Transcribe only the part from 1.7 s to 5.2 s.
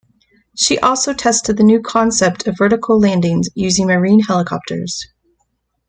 concept of vertical landings, using Marine helicopters.